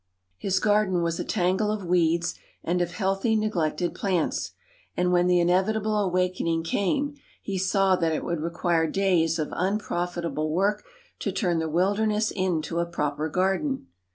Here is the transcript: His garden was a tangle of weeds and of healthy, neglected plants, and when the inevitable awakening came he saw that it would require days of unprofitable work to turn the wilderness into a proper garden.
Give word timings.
His 0.39 0.57
garden 0.57 1.03
was 1.03 1.19
a 1.19 1.23
tangle 1.23 1.69
of 1.71 1.85
weeds 1.85 2.33
and 2.63 2.81
of 2.81 2.93
healthy, 2.93 3.35
neglected 3.35 3.93
plants, 3.93 4.53
and 4.97 5.11
when 5.11 5.27
the 5.27 5.39
inevitable 5.39 5.95
awakening 5.95 6.63
came 6.63 7.13
he 7.39 7.59
saw 7.59 7.95
that 7.95 8.11
it 8.11 8.23
would 8.25 8.41
require 8.41 8.87
days 8.89 9.37
of 9.37 9.49
unprofitable 9.55 10.49
work 10.49 10.83
to 11.19 11.31
turn 11.31 11.59
the 11.59 11.69
wilderness 11.69 12.31
into 12.31 12.79
a 12.79 12.85
proper 12.87 13.29
garden. 13.29 13.89